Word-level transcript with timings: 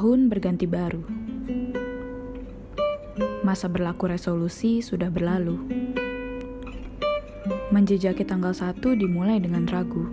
Tahun 0.00 0.32
berganti 0.32 0.64
baru. 0.64 1.04
Masa 3.44 3.68
berlaku 3.68 4.08
resolusi 4.08 4.80
sudah 4.80 5.12
berlalu. 5.12 5.60
Menjejaki 7.68 8.24
tanggal 8.24 8.56
1 8.56 8.80
dimulai 8.96 9.44
dengan 9.44 9.68
ragu. 9.68 10.08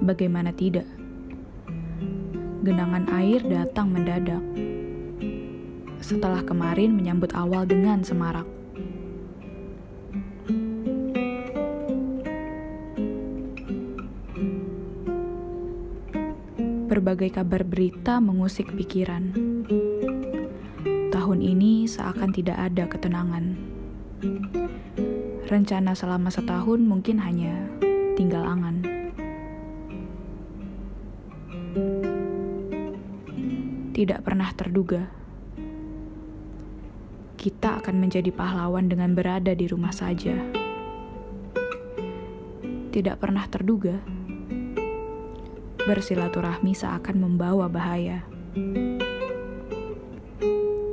Bagaimana 0.00 0.56
tidak? 0.56 0.88
Genangan 2.64 3.12
air 3.12 3.44
datang 3.44 3.92
mendadak. 3.92 4.40
Setelah 6.00 6.40
kemarin 6.48 6.96
menyambut 6.96 7.36
awal 7.36 7.68
dengan 7.68 8.00
semarak. 8.00 8.48
Berbagai 16.92 17.32
kabar 17.32 17.64
berita 17.64 18.20
mengusik 18.20 18.68
pikiran. 18.76 19.32
Tahun 21.08 21.40
ini 21.40 21.88
seakan 21.88 22.36
tidak 22.36 22.68
ada 22.68 22.84
ketenangan. 22.84 23.56
Rencana 25.48 25.96
selama 25.96 26.28
setahun 26.28 26.84
mungkin 26.84 27.16
hanya 27.16 27.64
tinggal 28.12 28.44
angan. 28.44 28.84
Tidak 33.96 34.20
pernah 34.20 34.52
terduga 34.52 35.08
kita 37.40 37.80
akan 37.80 38.04
menjadi 38.04 38.28
pahlawan 38.28 38.92
dengan 38.92 39.16
berada 39.16 39.56
di 39.56 39.64
rumah 39.64 39.96
saja. 39.96 40.36
Tidak 42.92 43.16
pernah 43.16 43.48
terduga 43.48 43.96
bersilaturahmi 45.82 46.78
seakan 46.78 47.18
membawa 47.18 47.66
bahaya. 47.66 48.22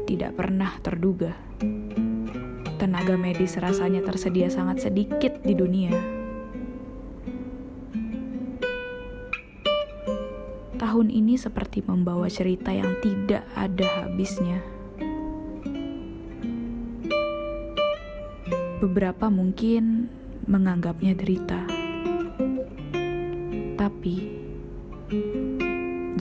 Tidak 0.10 0.34
pernah 0.34 0.74
terduga, 0.82 1.38
tenaga 2.82 3.14
medis 3.14 3.54
rasanya 3.62 4.02
tersedia 4.02 4.50
sangat 4.50 4.82
sedikit 4.90 5.38
di 5.46 5.54
dunia. 5.54 5.94
Tahun 10.82 11.08
ini 11.14 11.38
seperti 11.38 11.86
membawa 11.86 12.26
cerita 12.26 12.74
yang 12.74 12.98
tidak 13.06 13.46
ada 13.54 13.86
habisnya. 14.02 14.58
Beberapa 18.82 19.30
mungkin 19.30 20.10
menganggapnya 20.50 21.14
derita, 21.14 21.62
tapi 23.78 24.39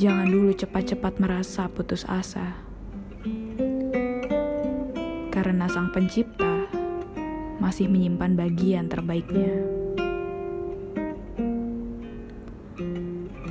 Jangan 0.00 0.32
dulu 0.32 0.48
cepat-cepat 0.56 1.20
merasa 1.20 1.68
putus 1.68 2.08
asa. 2.08 2.56
Karena 5.28 5.68
Sang 5.68 5.92
Pencipta 5.92 6.64
masih 7.60 7.84
menyimpan 7.84 8.32
bagian 8.32 8.88
terbaiknya. 8.88 9.60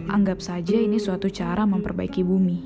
Anggap 0.10 0.42
saja 0.42 0.74
ini 0.74 0.98
suatu 0.98 1.30
cara 1.30 1.70
memperbaiki 1.70 2.26
bumi. 2.26 2.60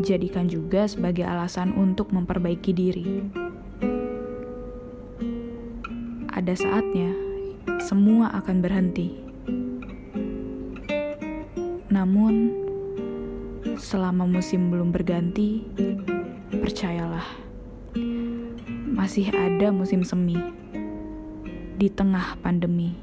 Jadikan 0.00 0.48
juga 0.48 0.88
sebagai 0.88 1.28
alasan 1.28 1.76
untuk 1.76 2.16
memperbaiki 2.16 2.72
diri. 2.72 3.28
Ada 6.32 6.56
saatnya 6.56 7.12
semua 7.76 8.32
akan 8.40 8.64
berhenti 8.64 9.31
namun, 12.02 12.50
selama 13.78 14.26
musim 14.26 14.74
belum 14.74 14.90
berganti, 14.90 15.62
percayalah, 16.50 17.22
masih 18.90 19.30
ada 19.30 19.70
musim 19.70 20.02
semi 20.02 20.34
di 21.78 21.86
tengah 21.86 22.42
pandemi. 22.42 22.98